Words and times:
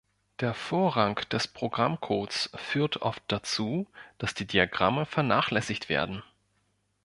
Der 0.39 0.55
Vorrang 0.55 1.17
des 1.31 1.47
Programm-Codes 1.47 2.49
führt 2.55 3.03
oft 3.03 3.21
dazu, 3.27 3.87
dass 4.17 4.33
die 4.33 4.47
Diagramme 4.47 5.05
vernachlässigt 5.05 5.89
werden. 5.89 6.23